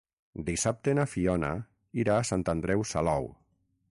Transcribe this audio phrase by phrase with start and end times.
[0.45, 1.51] Dissabte na Fiona
[2.05, 3.29] irà a Sant Andreu Salou.